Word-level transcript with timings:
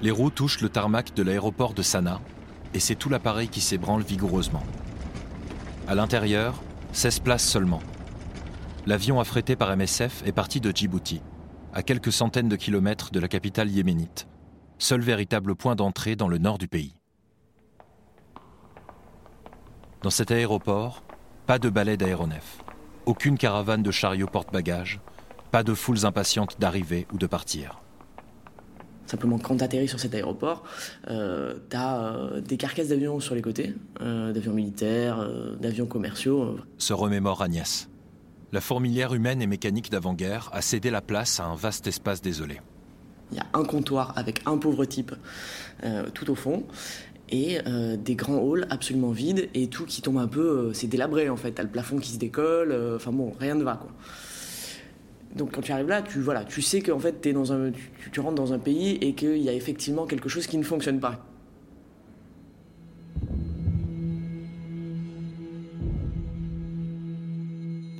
Les 0.00 0.10
roues 0.12 0.30
touchent 0.30 0.60
le 0.60 0.68
tarmac 0.68 1.14
de 1.14 1.22
l'aéroport 1.22 1.74
de 1.74 1.82
Sanaa 1.82 2.20
et 2.72 2.80
c'est 2.80 2.94
tout 2.94 3.08
l'appareil 3.08 3.48
qui 3.48 3.60
s'ébranle 3.60 4.02
vigoureusement. 4.02 4.62
À 5.88 5.94
l'intérieur, 5.94 6.62
16 6.92 7.20
places 7.20 7.46
seulement. 7.46 7.80
L'avion 8.86 9.20
affrété 9.20 9.56
par 9.56 9.76
MSF 9.76 10.22
est 10.24 10.32
parti 10.32 10.60
de 10.60 10.70
Djibouti, 10.74 11.20
à 11.74 11.82
quelques 11.82 12.12
centaines 12.12 12.48
de 12.48 12.56
kilomètres 12.56 13.10
de 13.10 13.20
la 13.20 13.28
capitale 13.28 13.70
yéménite, 13.70 14.28
seul 14.78 15.00
véritable 15.00 15.56
point 15.56 15.74
d'entrée 15.74 16.14
dans 16.14 16.28
le 16.28 16.38
nord 16.38 16.58
du 16.58 16.68
pays. 16.68 16.94
Dans 20.02 20.10
cet 20.10 20.30
aéroport, 20.30 21.02
pas 21.46 21.58
de 21.58 21.68
balai 21.70 21.96
d'aéronefs, 21.96 22.58
aucune 23.04 23.36
caravane 23.36 23.82
de 23.82 23.90
chariots 23.90 24.28
porte-bagages, 24.28 25.00
pas 25.50 25.64
de 25.64 25.74
foules 25.74 26.06
impatientes 26.06 26.60
d'arriver 26.60 27.06
ou 27.12 27.18
de 27.18 27.26
partir. 27.26 27.80
Simplement, 29.08 29.38
quand 29.38 29.56
tu 29.56 29.64
atterris 29.64 29.88
sur 29.88 29.98
cet 29.98 30.14
aéroport, 30.14 30.64
euh, 31.08 31.54
tu 31.70 31.76
as 31.76 31.98
euh, 31.98 32.40
des 32.42 32.58
carcasses 32.58 32.88
d'avions 32.88 33.20
sur 33.20 33.34
les 33.34 33.40
côtés, 33.40 33.74
euh, 34.02 34.34
d'avions 34.34 34.52
militaires, 34.52 35.26
d'avions 35.58 35.86
commerciaux. 35.86 36.58
Se 36.76 36.92
remémore 36.92 37.40
Agnès. 37.40 37.88
La 38.52 38.60
fourmilière 38.60 39.14
humaine 39.14 39.40
et 39.40 39.46
mécanique 39.46 39.90
d'avant-guerre 39.90 40.50
a 40.52 40.60
cédé 40.60 40.90
la 40.90 41.00
place 41.00 41.40
à 41.40 41.46
un 41.46 41.54
vaste 41.54 41.86
espace 41.86 42.20
désolé. 42.20 42.60
Il 43.32 43.38
y 43.38 43.40
a 43.40 43.46
un 43.54 43.64
comptoir 43.64 44.12
avec 44.16 44.42
un 44.46 44.58
pauvre 44.58 44.84
type 44.84 45.14
tout 46.14 46.30
au 46.30 46.34
fond 46.34 46.64
et 47.28 47.58
des 47.98 48.14
grands 48.14 48.38
halls 48.38 48.66
absolument 48.70 49.10
vides 49.10 49.50
et 49.52 49.68
tout 49.68 49.84
qui 49.84 50.00
tombe 50.00 50.16
un 50.16 50.28
peu, 50.28 50.72
c'est 50.72 50.86
délabré 50.86 51.28
en 51.28 51.36
fait. 51.36 51.52
T'as 51.52 51.62
le 51.62 51.68
plafond 51.68 51.98
qui 51.98 52.12
se 52.12 52.18
décolle, 52.18 52.74
enfin 52.96 53.12
bon, 53.12 53.34
rien 53.38 53.54
ne 53.54 53.64
va 53.64 53.76
quoi. 53.76 53.90
Donc 55.36 55.52
quand 55.52 55.60
tu 55.60 55.72
arrives 55.72 55.88
là, 55.88 56.02
tu, 56.02 56.20
voilà, 56.20 56.44
tu 56.44 56.62
sais 56.62 56.80
qu'en 56.80 56.98
fait, 56.98 57.26
dans 57.28 57.52
un, 57.52 57.70
tu, 58.12 58.20
rentres 58.20 58.34
dans 58.34 58.52
un 58.52 58.58
pays 58.58 58.98
et 59.00 59.14
qu'il 59.14 59.38
y 59.38 59.48
a 59.48 59.52
effectivement 59.52 60.06
quelque 60.06 60.28
chose 60.28 60.46
qui 60.46 60.58
ne 60.58 60.62
fonctionne 60.62 61.00
pas. 61.00 61.24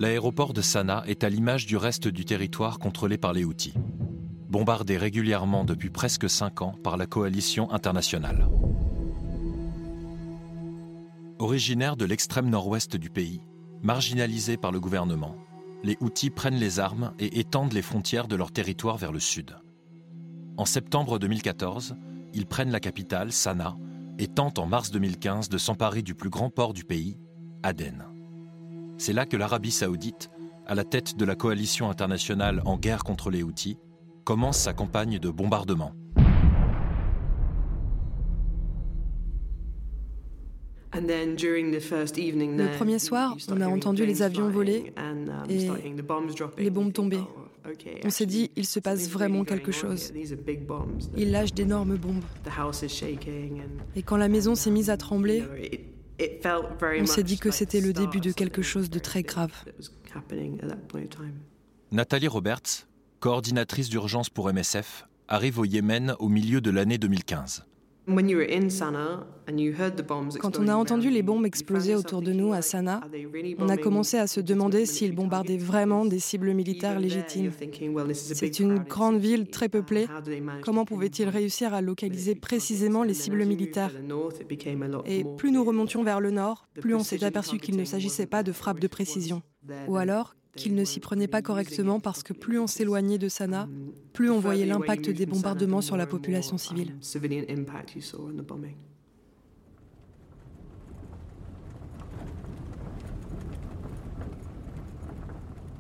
L'aéroport 0.01 0.53
de 0.53 0.63
Sanaa 0.63 1.03
est 1.09 1.25
à 1.25 1.29
l'image 1.29 1.67
du 1.67 1.77
reste 1.77 2.07
du 2.07 2.25
territoire 2.25 2.79
contrôlé 2.79 3.19
par 3.19 3.33
les 3.33 3.45
Houthis, 3.45 3.75
bombardé 4.49 4.97
régulièrement 4.97 5.65
depuis 5.65 5.91
presque 5.91 6.31
cinq 6.31 6.63
ans 6.63 6.77
par 6.85 6.97
la 6.97 7.07
coalition 7.07 7.71
internationale. 7.73 8.49
Originaire 11.41 11.97
de 11.97 12.05
l'extrême 12.05 12.49
nord-ouest 12.49 12.97
du 12.97 13.11
pays, 13.11 13.41
marginalisé 13.83 14.57
par 14.57 14.71
le 14.71 14.79
gouvernement, 14.79 15.37
les 15.83 15.97
Houthis 16.01 16.31
prennent 16.31 16.57
les 16.59 16.81
armes 16.81 17.13
et 17.19 17.39
étendent 17.39 17.73
les 17.73 17.83
frontières 17.83 18.29
de 18.29 18.37
leur 18.37 18.51
territoire 18.51 18.97
vers 18.97 19.13
le 19.13 19.21
sud. 19.21 19.57
En 20.57 20.65
septembre 20.65 21.19
2014, 21.19 21.97
ils 22.35 22.47
prennent 22.47 22.73
la 22.73 22.81
capitale, 22.81 23.33
Sanaa, 23.33 23.77
et 24.19 24.27
tentent 24.27 24.59
en 24.59 24.67
mars 24.67 24.91
2015 24.91 25.49
de 25.49 25.59
s'emparer 25.59 26.03
du 26.03 26.15
plus 26.15 26.31
grand 26.31 26.51
port 26.51 26.73
du 26.73 26.85
pays, 26.85 27.17
Aden. 27.63 28.05
C'est 28.99 29.13
là 29.13 29.27
que 29.27 29.37
l'Arabie 29.37 29.71
saoudite, 29.71 30.31
à 30.67 30.75
la 30.75 30.85
tête 30.85 31.17
de 31.17 31.25
la 31.25 31.37
coalition 31.37 31.89
internationale 31.89 32.61
en 32.65 32.77
guerre 32.77 33.05
contre 33.05 33.31
les 33.31 33.43
Houthis, 33.43 33.79
commence 34.25 34.59
sa 34.59 34.73
campagne 34.73 35.19
de 35.19 35.31
bombardement. 35.31 35.93
Le 41.01 42.77
premier 42.77 42.99
soir, 42.99 43.37
on 43.51 43.61
a 43.61 43.69
entendu 43.69 44.07
les 44.07 44.23
avions 44.23 44.51
voler 44.51 44.93
um, 44.97 45.27
et 45.49 45.69
les 46.59 46.71
bombes 46.71 46.93
tomber. 46.93 47.19
Oh, 47.19 47.49
on 48.05 48.11
s'est 48.11 48.27
dit, 48.27 48.51
il 48.57 48.67
se 48.67 48.81
passe 48.81 49.09
vraiment 49.09 49.45
quelque 49.45 49.73
chose. 49.73 50.13
Ils 51.17 51.31
lâchent 51.31 51.55
d'énormes 51.55 51.97
bombes. 51.97 52.25
Et 53.97 54.03
quand 54.03 54.17
la 54.17 54.29
maison 54.29 54.55
s'est 54.55 54.71
mise 54.71 54.91
à 54.91 54.97
trembler, 54.97 55.43
on 57.01 57.07
s'est 57.07 57.23
dit 57.23 57.39
que 57.39 57.51
c'était 57.51 57.81
le 57.81 57.93
début 57.93 58.21
de 58.21 58.33
quelque 58.33 58.63
chose 58.63 58.91
de 58.91 58.99
très 58.99 59.23
grave. 59.23 59.53
Nathalie 61.91 62.29
Roberts, 62.29 62.87
coordinatrice 63.21 63.89
d'urgence 63.89 64.31
pour 64.31 64.53
MSF, 64.53 65.07
arrive 65.29 65.59
au 65.59 65.65
Yémen 65.65 66.15
au 66.19 66.29
milieu 66.29 66.61
de 66.61 66.71
l'année 66.71 66.99
2015. 66.99 67.68
Quand 70.41 70.59
on 70.59 70.69
a 70.69 70.75
entendu 70.75 71.11
les 71.11 71.23
bombes 71.23 71.47
exploser 71.47 71.95
autour 71.95 72.23
de 72.23 72.33
nous 72.33 72.53
à 72.53 72.63
Sanaa, 72.63 73.01
on 73.59 73.69
a 73.69 73.77
commencé 73.77 74.19
à 74.19 74.27
se 74.27 74.41
demander 74.41 74.87
s'ils 74.87 75.15
bombardaient 75.15 75.57
vraiment 75.57 76.05
des 76.05 76.19
cibles 76.19 76.53
militaires 76.53 76.99
légitimes. 76.99 77.51
C'est 78.13 78.61
une 78.61 78.79
grande 78.79 79.19
ville 79.19 79.49
très 79.49 79.69
peuplée. 79.69 80.07
Comment 80.63 80.85
pouvaient-ils 80.85 81.29
réussir 81.29 81.75
à 81.75 81.81
localiser 81.81 82.35
précisément 82.35 83.03
les 83.03 83.15
cibles 83.15 83.45
militaires? 83.45 83.93
Et 85.07 85.25
plus 85.37 85.53
nous 85.53 85.65
remontions 85.65 86.03
vers 86.03 86.21
le 86.21 86.31
nord, 86.31 86.67
plus 86.81 86.95
on 86.95 87.05
s'est 87.05 87.25
aperçu 87.25 87.59
qu'il 87.59 87.77
ne 87.77 87.85
s'agissait 87.85 88.27
pas 88.27 88.43
de 88.43 88.53
frappes 88.53 88.81
de 88.81 88.89
précision. 88.89 89.43
Ou 89.87 89.97
alors, 89.97 90.35
qu'il 90.57 90.75
ne 90.75 90.85
s'y 90.85 91.01
prenait 91.01 91.29
pas 91.29 91.43
correctement 91.43 92.01
parce 92.01 92.23
que 92.23 92.33
plus 92.33 92.59
on 92.59 92.67
s'éloignait 92.67 93.19
de 93.19 93.29
Sanaa, 93.29 93.69
plus 94.13 94.31
on 94.31 94.41
voyait 94.41 94.67
l'impact 94.67 95.11
des 95.11 95.27
bombardements 95.27 95.81
sur 95.81 95.97
la 95.97 96.07
population 96.07 96.59
civile. 96.59 96.97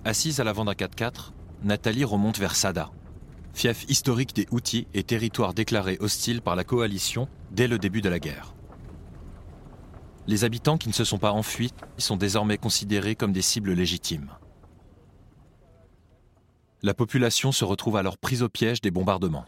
Assise 0.04 0.40
à 0.40 0.44
l'avant 0.44 0.64
d'un 0.64 0.72
4x4, 0.72 1.32
Nathalie 1.64 2.04
remonte 2.04 2.38
vers 2.38 2.54
Sada, 2.54 2.90
fief 3.52 3.84
historique 3.90 4.34
des 4.34 4.46
Houthis 4.50 4.86
et 4.94 5.02
territoire 5.02 5.52
déclaré 5.52 5.98
hostile 6.00 6.40
par 6.40 6.56
la 6.56 6.64
coalition 6.64 7.28
dès 7.50 7.68
le 7.68 7.78
début 7.78 8.00
de 8.00 8.08
la 8.08 8.18
guerre. 8.18 8.54
Les 10.28 10.44
habitants 10.44 10.76
qui 10.76 10.88
ne 10.88 10.92
se 10.92 11.04
sont 11.04 11.16
pas 11.16 11.32
enfuis 11.32 11.72
sont 11.96 12.18
désormais 12.18 12.58
considérés 12.58 13.14
comme 13.14 13.32
des 13.32 13.40
cibles 13.40 13.72
légitimes. 13.72 14.30
La 16.82 16.92
population 16.92 17.50
se 17.50 17.64
retrouve 17.64 17.96
alors 17.96 18.18
prise 18.18 18.42
au 18.42 18.50
piège 18.50 18.82
des 18.82 18.90
bombardements. 18.90 19.46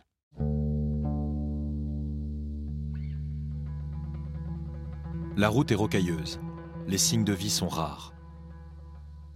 La 5.37 5.51
route 5.51 5.71
est 5.71 5.75
rocailleuse. 5.75 6.41
Les 6.87 6.97
signes 6.97 7.25
de 7.25 7.35
vie 7.35 7.51
sont 7.51 7.69
rares. 7.69 8.15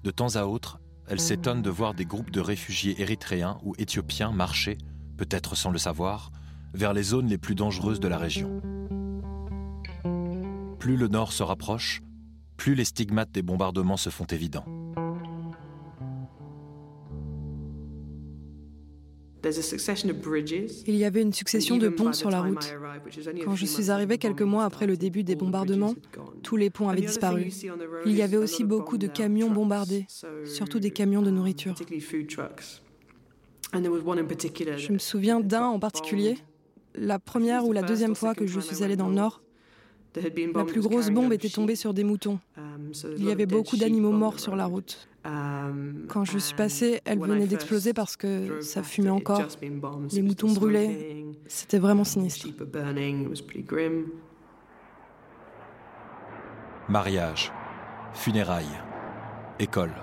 De 0.03 0.10
temps 0.10 0.37
à 0.37 0.44
autre, 0.44 0.81
elle 1.09 1.21
s'étonne 1.21 1.60
de 1.60 1.69
voir 1.69 1.93
des 1.93 2.06
groupes 2.06 2.31
de 2.31 2.41
réfugiés 2.41 3.03
érythréens 3.03 3.59
ou 3.65 3.75
éthiopiens 3.77 4.33
marcher, 4.33 4.78
peut-être 5.19 5.56
sans 5.56 5.71
le 5.71 5.78
savoir, 5.78 6.33
vers 6.72 6.94
les 6.94 7.03
zones 7.03 7.28
les 7.28 7.38
plus 7.38 7.54
dangereuses 7.54 8.00
de 8.00 8.09
la 8.09 8.16
région. 8.16 8.62
Plus 10.84 10.99
le 10.99 11.09
nord 11.09 11.33
se 11.33 11.43
rapproche, 11.43 12.03
plus 12.59 12.75
les 12.75 12.84
stigmates 12.84 13.33
des 13.33 13.41
bombardements 13.41 13.97
se 13.97 14.11
font 14.11 14.27
évidents. 14.27 14.67
Il 20.87 20.95
y 20.95 21.06
avait 21.06 21.22
une 21.22 21.33
succession 21.33 21.78
de 21.78 21.89
ponts 21.89 22.12
sur 22.12 22.28
la 22.28 22.43
route. 22.43 22.75
Quand 23.47 23.56
je 23.56 23.65
suis 23.65 23.91
arrivé 23.91 24.19
quelques 24.19 24.43
mois 24.43 24.67
après 24.67 24.87
le 24.87 24.99
début 24.99 25.25
des 25.25 25.37
bombardements, 25.37 25.95
tous 26.43 26.59
les 26.59 26.69
ponts 26.69 26.91
avaient 26.91 27.01
disparu. 27.01 27.51
Il 28.05 28.15
y 28.15 28.21
avait 28.21 28.37
aussi 28.37 28.62
beaucoup 28.62 28.99
de 28.99 29.06
camions 29.06 29.51
bombardés, 29.51 30.06
surtout 30.45 30.81
des 30.81 30.91
camions 30.91 31.22
de 31.22 31.31
nourriture. 31.31 31.77
Je 33.72 34.93
me 34.93 34.99
souviens 34.99 35.41
d'un 35.41 35.65
en 35.65 35.78
particulier, 35.78 36.37
la 36.95 37.19
première 37.19 37.65
ou 37.65 37.72
la 37.72 37.81
deuxième 37.81 38.15
fois 38.15 38.34
que 38.34 38.47
je 38.47 38.61
suis 38.61 38.84
allé 38.84 38.97
dans 38.97 39.09
le 39.09 39.15
nord. 39.15 39.41
La 40.16 40.64
plus 40.64 40.80
grosse 40.80 41.10
bombe 41.10 41.32
était 41.32 41.48
tombée 41.48 41.76
sur 41.76 41.92
des 41.92 42.04
moutons. 42.04 42.38
Um, 42.56 42.92
Il 43.16 43.24
y 43.24 43.33
avait 43.33 43.47
beaucoup 43.47 43.77
d'animaux 43.77 44.12
morts 44.12 44.39
sur 44.39 44.54
la 44.54 44.66
route. 44.66 45.09
Um, 45.24 46.04
Quand 46.09 46.24
je 46.24 46.39
suis 46.39 46.54
passée, 46.54 47.00
elle 47.04 47.18
venait 47.18 47.47
d'exploser 47.47 47.92
parce 47.92 48.16
que 48.16 48.60
ça 48.60 48.83
fumait 48.83 49.10
encore. 49.10 49.42
Les 50.12 50.22
moutons 50.22 50.53
brûlaient. 50.53 51.24
C'était 51.48 51.78
vraiment 51.78 52.04
sinistre. 52.04 52.48
Mariage, 56.89 57.53
funérailles, 58.12 58.66
école, 59.59 59.94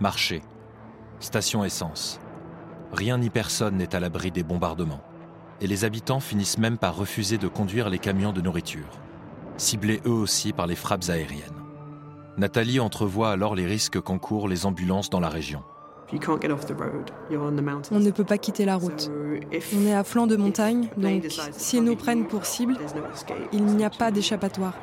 marché, 0.00 0.42
station 1.20 1.64
essence. 1.64 2.20
Rien 2.92 3.18
ni 3.18 3.30
personne 3.30 3.76
n'est 3.76 3.94
à 3.94 4.00
l'abri 4.00 4.30
des 4.30 4.42
bombardements. 4.42 5.02
Et 5.62 5.66
les 5.66 5.84
habitants 5.84 6.20
finissent 6.20 6.58
même 6.58 6.76
par 6.76 6.96
refuser 6.96 7.38
de 7.38 7.48
conduire 7.48 7.88
les 7.88 7.98
camions 7.98 8.32
de 8.32 8.42
nourriture 8.42 9.00
ciblés 9.56 10.00
eux 10.06 10.10
aussi 10.10 10.52
par 10.52 10.66
les 10.66 10.76
frappes 10.76 11.08
aériennes. 11.08 11.42
Nathalie 12.36 12.80
entrevoit 12.80 13.30
alors 13.30 13.54
les 13.54 13.66
risques 13.66 14.00
qu'encourent 14.00 14.48
les 14.48 14.66
ambulances 14.66 15.08
dans 15.08 15.20
la 15.20 15.30
région. 15.30 15.62
On 17.90 17.98
ne 17.98 18.10
peut 18.10 18.24
pas 18.24 18.38
quitter 18.38 18.64
la 18.64 18.76
route. 18.76 19.10
On 19.74 19.86
est 19.86 19.94
à 19.94 20.04
flanc 20.04 20.26
de 20.28 20.36
montagne, 20.36 20.88
donc 20.96 21.26
s'ils 21.52 21.82
nous 21.82 21.96
prennent 21.96 22.26
pour 22.26 22.46
cible, 22.46 22.76
il 23.52 23.64
n'y 23.64 23.84
a 23.84 23.90
pas 23.90 24.12
d'échappatoire. 24.12 24.74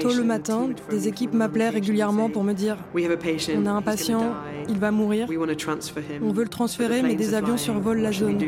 Tôt 0.00 0.14
le 0.14 0.24
matin, 0.24 0.68
des 0.90 1.08
équipes 1.08 1.34
m'appelaient 1.34 1.68
régulièrement 1.68 2.30
pour 2.30 2.44
me 2.44 2.54
dire 2.54 2.78
On 2.94 3.66
a 3.66 3.70
un 3.70 3.82
patient, 3.82 4.34
il 4.68 4.78
va 4.78 4.90
mourir. 4.90 5.28
On 5.30 6.32
veut 6.32 6.42
le 6.42 6.48
transférer, 6.48 7.02
mais 7.02 7.14
des 7.14 7.34
avions 7.34 7.56
survolent 7.56 8.02
la 8.02 8.12
zone. 8.12 8.38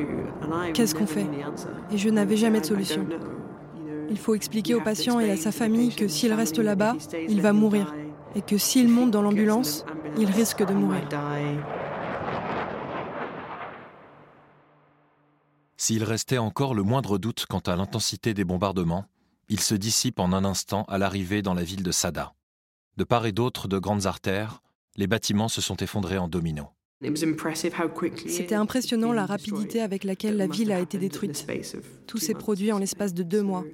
Qu'est-ce 0.75 0.95
qu'on 0.95 1.07
fait 1.07 1.27
Et 1.93 1.99
je 1.99 2.09
n'avais 2.09 2.37
jamais 2.37 2.61
de 2.61 2.67
solution. 2.67 3.07
Il 4.11 4.19
faut 4.19 4.35
expliquer 4.35 4.75
au 4.75 4.81
patient 4.81 5.21
et 5.21 5.31
à 5.31 5.37
sa 5.37 5.53
famille 5.53 5.95
que 5.95 6.09
s'il 6.09 6.33
reste 6.33 6.59
là-bas, 6.59 6.97
il 7.29 7.41
va 7.41 7.53
mourir. 7.53 7.95
Et 8.35 8.43
que 8.43 8.59
s'il 8.59 8.89
monte 8.89 9.11
dans 9.11 9.23
l'ambulance, 9.23 9.85
il 10.17 10.31
risque 10.31 10.65
de 10.65 10.73
mourir. 10.73 11.03
S'il 15.77 16.05
restait 16.05 16.39
encore 16.39 16.75
le 16.75 16.83
moindre 16.83 17.19
doute 17.19 17.47
quant 17.49 17.61
à 17.61 17.75
l'intensité 17.75 18.35
des 18.35 18.45
bombardements, 18.45 19.07
il 19.49 19.61
se 19.61 19.75
dissipe 19.75 20.21
en 20.21 20.33
un 20.33 20.45
instant 20.45 20.85
à 20.85 20.99
l'arrivée 20.99 21.43
dans 21.43 21.55
la 21.55 21.65
ville 21.65 21.83
de 21.83 21.91
Sada. 21.91 22.35
De 22.97 23.05
part 23.05 23.27
et 23.27 23.33
d'autre 23.33 23.67
de 23.67 23.79
grandes 23.79 24.07
artères, 24.07 24.61
les 24.97 25.07
bâtiments 25.07 25.49
se 25.49 25.61
sont 25.61 25.77
effondrés 25.77 26.19
en 26.19 26.29
dominos. 26.29 26.69
C'était 28.27 28.55
impressionnant 28.55 29.13
la 29.13 29.25
rapidité 29.25 29.81
avec 29.81 30.05
laquelle 30.05 30.37
la 30.37 30.47
ville 30.47 30.71
a 30.71 30.81
été 30.81 30.99
détruite. 30.99 31.47
Tout 32.07 32.19
s'est 32.19 32.35
produit 32.35 32.73
en 32.73 32.79
l'espace 32.79 33.15
de 33.15 33.23
deux 33.23 33.43
mois. 33.43 33.65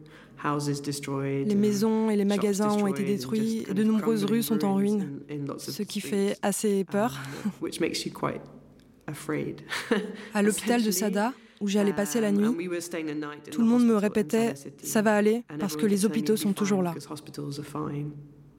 Les 0.45 1.55
maisons 1.55 2.11
et 2.11 2.17
les 2.17 2.25
magasins 2.25 2.71
ont 2.71 2.87
été 2.87 3.03
détruits 3.03 3.65
et 3.69 3.75
de 3.75 3.83
nombreuses 3.83 4.25
rues 4.25 4.43
sont 4.43 4.65
en 4.65 4.75
ruine, 4.75 5.21
ce 5.59 5.83
qui 5.83 6.01
fait 6.01 6.37
assez 6.43 6.85
peur. 6.85 7.19
à 10.35 10.43
l'hôpital 10.43 10.83
de 10.83 10.91
Sada, 10.91 11.33
où 11.61 11.69
j'allais 11.69 11.93
passer 11.93 12.21
la 12.21 12.31
nuit, 12.31 12.69
tout 13.51 13.63
le 13.63 13.67
monde 13.67 13.87
me 13.87 13.97
répétait⁇ 13.97 14.53
ça 14.83 15.03
va 15.03 15.17
aller 15.17 15.43
parce 15.59 15.75
que 15.77 15.87
les 15.87 16.05
hôpitaux 16.05 16.37
sont 16.37 16.53
toujours 16.53 16.83
là⁇ 16.83 16.95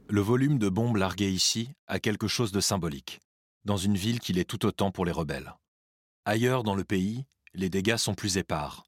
Le 0.10 0.22
volume 0.22 0.58
de 0.58 0.70
bombes 0.70 0.96
larguées 0.96 1.32
ici 1.32 1.70
a 1.88 2.00
quelque 2.00 2.30
chose 2.30 2.54
de 2.54 2.62
symbolique, 2.62 3.20
dans 3.66 3.76
une 3.76 3.98
ville 3.98 4.22
qui 4.22 4.32
l'est 4.32 4.46
tout 4.46 4.66
autant 4.66 4.90
pour 4.90 5.04
les 5.04 5.12
rebelles. 5.12 5.54
Ailleurs 6.24 6.64
dans 6.64 6.76
le 6.76 6.86
pays, 6.86 7.26
les 7.54 7.70
dégâts 7.70 7.98
sont 7.98 8.16
plus 8.16 8.38
épars. 8.38 8.86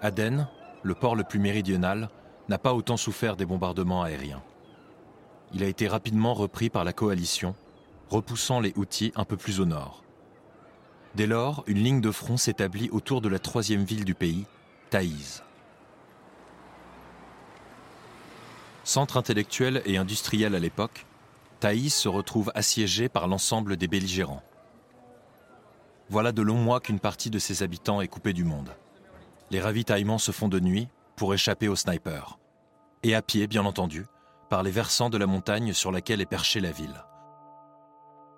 Aden, 0.00 0.48
le 0.82 0.94
port 0.94 1.14
le 1.14 1.24
plus 1.24 1.38
méridional, 1.38 2.08
n'a 2.48 2.56
pas 2.56 2.72
autant 2.72 2.96
souffert 2.96 3.36
des 3.36 3.44
bombardements 3.44 4.02
aériens. 4.02 4.42
Il 5.52 5.62
a 5.62 5.68
été 5.68 5.88
rapidement 5.88 6.32
repris 6.32 6.70
par 6.70 6.84
la 6.84 6.94
coalition, 6.94 7.54
repoussant 8.08 8.60
les 8.60 8.72
Houthis 8.76 9.12
un 9.14 9.26
peu 9.26 9.36
plus 9.36 9.60
au 9.60 9.66
nord. 9.66 10.05
Dès 11.16 11.26
lors, 11.26 11.64
une 11.66 11.78
ligne 11.78 12.02
de 12.02 12.10
front 12.10 12.36
s'établit 12.36 12.90
autour 12.90 13.22
de 13.22 13.30
la 13.30 13.38
troisième 13.38 13.84
ville 13.84 14.04
du 14.04 14.14
pays, 14.14 14.44
Taïz. 14.90 15.42
Centre 18.84 19.16
intellectuel 19.16 19.80
et 19.86 19.96
industriel 19.96 20.54
à 20.54 20.58
l'époque, 20.58 21.06
Taïz 21.58 21.94
se 21.94 22.10
retrouve 22.10 22.52
assiégé 22.54 23.08
par 23.08 23.28
l'ensemble 23.28 23.78
des 23.78 23.88
belligérants. 23.88 24.42
Voilà 26.10 26.32
de 26.32 26.42
longs 26.42 26.60
mois 26.60 26.80
qu'une 26.80 27.00
partie 27.00 27.30
de 27.30 27.38
ses 27.38 27.62
habitants 27.62 28.02
est 28.02 28.08
coupée 28.08 28.34
du 28.34 28.44
monde. 28.44 28.76
Les 29.50 29.62
ravitaillements 29.62 30.18
se 30.18 30.32
font 30.32 30.48
de 30.48 30.60
nuit 30.60 30.86
pour 31.16 31.32
échapper 31.32 31.68
aux 31.68 31.76
snipers. 31.76 32.38
Et 33.02 33.14
à 33.14 33.22
pied, 33.22 33.46
bien 33.46 33.64
entendu, 33.64 34.04
par 34.50 34.62
les 34.62 34.70
versants 34.70 35.08
de 35.08 35.16
la 35.16 35.26
montagne 35.26 35.72
sur 35.72 35.92
laquelle 35.92 36.20
est 36.20 36.26
perchée 36.26 36.60
la 36.60 36.72
ville. 36.72 37.02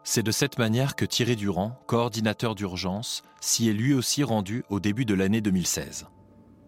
C'est 0.04 0.22
de 0.22 0.30
cette 0.30 0.58
manière 0.58 0.96
que 0.96 1.04
Thierry 1.04 1.36
Durand, 1.36 1.78
coordinateur 1.86 2.54
d'urgence, 2.54 3.22
s'y 3.40 3.68
est 3.68 3.72
lui 3.72 3.92
aussi 3.94 4.22
rendu 4.22 4.64
au 4.70 4.80
début 4.80 5.04
de 5.04 5.14
l'année 5.14 5.40
2016. 5.40 6.06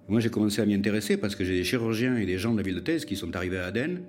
Moi, 0.08 0.20
j'ai 0.20 0.30
commencé 0.30 0.60
à 0.60 0.66
m'y 0.66 0.74
intéresser 0.74 1.16
parce 1.16 1.36
que 1.36 1.44
j'ai 1.44 1.56
des 1.56 1.64
chirurgiens 1.64 2.16
et 2.16 2.26
des 2.26 2.36
gens 2.36 2.52
de 2.52 2.58
la 2.58 2.62
ville 2.62 2.74
de 2.74 2.80
Thèse 2.80 3.04
qui 3.04 3.16
sont 3.16 3.34
arrivés 3.36 3.58
à 3.58 3.66
Aden, 3.66 4.02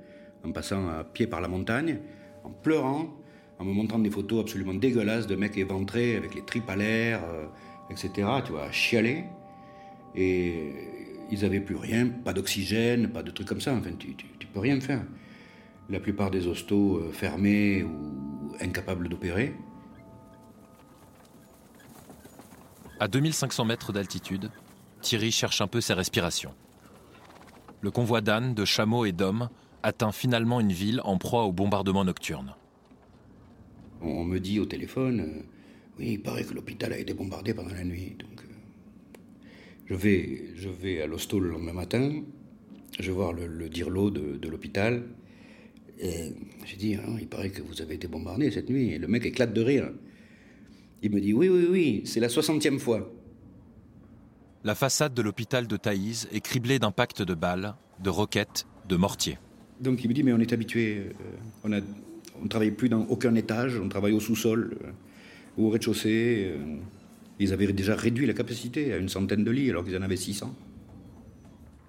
en 0.44 0.52
passant 0.52 0.88
à 0.90 1.04
pied 1.04 1.28
par 1.28 1.42
la 1.42 1.48
montagne, 1.48 2.00
en 2.44 2.50
pleurant, 2.50 3.16
en 3.60 3.66
me 3.66 3.72
montrant 3.72 4.00
des 4.00 4.10
photos 4.10 4.42
absolument 4.42 4.74
dégueulasses 4.74 5.28
de 5.28 5.36
mecs 5.36 5.58
éventrés 5.58 6.16
avec 6.16 6.34
les 6.34 6.44
tripes 6.44 6.70
à 6.70 6.76
l'air, 6.76 7.22
euh, 7.24 7.46
etc. 7.92 8.28
Tu 8.44 8.52
vois, 8.52 8.72
chialer. 8.72 9.26
Et 10.16 10.72
ils 11.30 11.42
n'avaient 11.42 11.60
plus 11.60 11.76
rien, 11.76 12.08
pas 12.08 12.34
d'oxygène, 12.34 13.10
pas 13.10 13.22
de 13.22 13.32
trucs 13.32 13.48
comme 13.48 13.62
ça. 13.62 13.74
Enfin, 13.74 13.92
tu, 13.98 14.16
peux 14.54 14.60
rien 14.60 14.80
faire. 14.82 15.04
La 15.90 16.00
plupart 16.00 16.32
des 16.32 16.48
hostos 16.48 16.98
euh, 16.98 17.12
fermés 17.12 17.84
ou 17.84 18.31
incapables 18.60 19.10
d'opérer. 19.10 19.56
À 23.00 23.08
2500 23.08 23.66
mètres 23.66 23.94
d'altitude, 23.94 24.52
Thierry 25.02 25.32
cherche 25.32 25.62
un 25.62 25.68
peu 25.68 25.82
ses 25.82 25.94
respirations. 25.94 26.54
Le 27.82 27.90
convoi 27.90 28.22
d'ânes, 28.22 28.54
de 28.54 28.66
chameaux 28.66 29.06
et 29.06 29.12
d'hommes 29.12 29.50
atteint 29.82 30.12
finalement 30.12 30.60
une 30.60 30.72
ville 30.72 31.02
en 31.04 31.18
proie 31.18 31.46
au 31.46 31.52
bombardement 31.52 32.06
nocturne. 32.06 32.54
On 34.02 34.24
me 34.24 34.40
dit 34.40 34.60
au 34.60 34.66
téléphone, 34.66 35.20
euh, 35.22 35.42
oui, 35.98 36.14
il 36.14 36.22
paraît 36.22 36.44
que 36.44 36.54
l'hôpital 36.54 36.94
a 36.94 36.98
été 36.98 37.14
bombardé 37.14 37.54
pendant 37.54 37.74
la 37.74 37.84
nuit. 37.84 38.16
Donc, 38.20 38.44
je 39.88 39.96
vais, 39.96 40.52
je 40.56 40.70
vais 40.70 41.02
à 41.02 41.08
l'hosto 41.08 41.40
le 41.40 41.50
lendemain 41.50 41.74
matin, 41.74 42.22
je 43.00 43.08
vais 43.08 43.16
voir 43.16 43.34
le, 43.34 43.48
le 43.48 43.70
dirlo 43.70 44.12
de, 44.12 44.38
de 44.38 44.50
l'hôpital. 44.50 45.04
Et 46.02 46.34
j'ai 46.66 46.78
dit, 46.78 46.96
hein, 46.96 47.16
il 47.20 47.28
paraît 47.28 47.52
que 47.52 47.62
vous 47.62 47.82
avez 47.82 47.96
été 47.96 48.08
bombardé 48.08 48.50
cette 48.50 48.70
nuit. 48.70 48.90
Et 48.90 48.98
le 48.98 49.08
mec 49.08 49.26
éclate 49.26 49.54
de 49.54 49.62
rire. 49.62 49.92
Il 51.04 51.12
me 51.12 51.22
dit, 51.22 51.34
oui, 51.34 51.48
oui, 51.48 51.68
oui, 51.70 52.02
c'est 52.06 52.20
la 52.20 52.30
soixantième 52.30 52.80
fois. 52.80 53.12
La 54.64 54.76
façade 54.76 55.14
de 55.14 55.22
l'hôpital 55.22 55.68
de 55.68 55.78
Taïs 55.78 56.28
est 56.32 56.42
criblée 56.42 56.80
d'impacts 56.80 57.22
de 57.22 57.34
balles, 57.34 57.76
de 58.04 58.10
roquettes, 58.10 58.66
de 58.90 58.96
mortiers. 58.96 59.38
Donc 59.80 60.04
il 60.04 60.10
me 60.10 60.14
dit, 60.14 60.24
mais 60.24 60.34
on 60.34 60.40
est 60.40 60.54
habitué, 60.54 60.98
euh, 60.98 61.12
on 61.64 61.70
ne 61.70 61.80
on 62.44 62.48
travaille 62.48 62.72
plus 62.72 62.90
dans 62.90 63.02
aucun 63.06 63.36
étage, 63.36 63.80
on 63.80 63.90
travaille 63.90 64.14
au 64.14 64.20
sous-sol 64.20 64.78
euh, 64.84 64.92
ou 65.58 65.68
au 65.68 65.70
rez-de-chaussée. 65.70 66.52
Euh, 66.56 66.78
ils 67.40 67.54
avaient 67.54 67.72
déjà 67.74 67.96
réduit 67.96 68.26
la 68.26 68.34
capacité 68.34 68.94
à 68.94 68.98
une 68.98 69.10
centaine 69.10 69.44
de 69.44 69.52
lits 69.52 69.70
alors 69.70 69.84
qu'ils 69.84 69.98
en 69.98 70.02
avaient 70.02 70.16
600. 70.16 70.54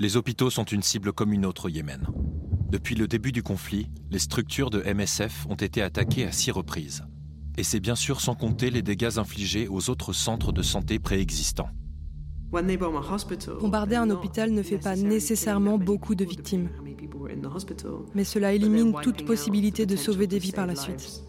Les 0.00 0.17
hôpitaux 0.17 0.50
sont 0.50 0.64
une 0.64 0.82
cible 0.82 1.12
comme 1.12 1.32
une 1.32 1.44
autre 1.44 1.67
au 1.67 1.69
Yémen. 1.69 2.06
Depuis 2.72 2.94
le 2.94 3.06
début 3.06 3.32
du 3.32 3.42
conflit, 3.42 3.90
les 4.10 4.19
structures 4.19 4.70
de 4.70 4.80
MSF 4.80 5.46
ont 5.50 5.56
été 5.56 5.82
attaquées 5.82 6.24
à 6.24 6.32
six 6.32 6.50
reprises. 6.50 7.04
Et 7.58 7.64
c'est 7.64 7.80
bien 7.80 7.94
sûr 7.94 8.22
sans 8.22 8.34
compter 8.34 8.70
les 8.70 8.80
dégâts 8.80 9.19
infligés 9.19 9.69
aux 9.69 9.90
autres 9.90 10.14
centres 10.14 10.52
de 10.52 10.62
santé 10.62 10.98
préexistants. 10.98 11.69
Bombarder 13.61 13.97
un 13.97 14.08
hôpital 14.08 14.52
ne 14.52 14.62
fait 14.62 14.78
pas 14.78 14.97
nécessairement 14.97 15.76
beaucoup 15.76 16.14
de 16.14 16.25
victimes, 16.25 16.70
mais 18.14 18.25
cela 18.25 18.54
élimine 18.54 18.94
toute 19.02 19.26
possibilité 19.26 19.85
de 19.85 19.97
sauver 19.97 20.26
des 20.26 20.38
vies 20.38 20.52
par 20.52 20.66
la 20.66 20.75
suite. 20.75 21.25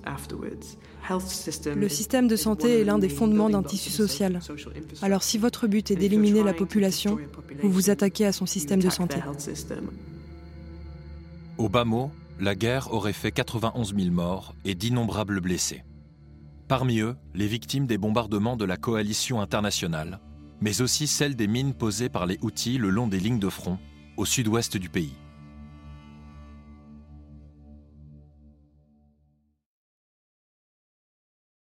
Le 1.76 1.90
système 1.90 2.30
de 2.30 2.38
santé 2.38 2.80
est 2.80 2.84
l'un 2.86 3.00
des 3.00 3.10
fondements 3.10 3.50
d'un 3.50 3.64
tissu 3.64 3.90
social. 3.90 4.40
Alors 5.02 5.24
si 5.24 5.38
votre 5.38 5.68
but 5.68 5.92
est 5.92 5.98
d'éliminer 5.98 6.42
la 6.42 6.54
population, 6.54 7.18
vous 7.62 7.70
vous 7.70 7.90
attaquez 7.90 8.26
à 8.26 8.32
son 8.32 8.46
système 8.46 8.82
de 8.82 8.90
santé. 8.90 9.18
Au 11.60 11.70
bas 11.70 11.86
mot, 11.86 12.12
la 12.40 12.56
guerre 12.56 12.92
aurait 12.94 13.14
fait 13.14 13.32
91 13.32 13.96
000 13.96 14.10
morts 14.10 14.56
et 14.66 14.74
d'innombrables 14.74 15.40
blessés. 15.40 15.84
Parmi 16.68 17.00
eux, 17.00 17.16
les 17.36 17.46
victimes 17.46 17.86
des 17.86 18.00
bombardements 18.00 18.58
de 18.58 18.66
la 18.66 18.76
coalition 18.76 19.40
internationale, 19.40 20.20
mais 20.62 20.82
aussi 20.82 21.06
celles 21.06 21.36
des 21.36 21.48
mines 21.48 21.76
posées 21.76 22.10
par 22.10 22.26
les 22.26 22.40
Houthis 22.42 22.80
le 22.80 22.90
long 22.90 23.08
des 23.08 23.20
lignes 23.20 23.40
de 23.40 23.50
front, 23.50 23.78
au 24.18 24.26
sud-ouest 24.26 24.78
du 24.78 24.90
pays. 24.90 25.14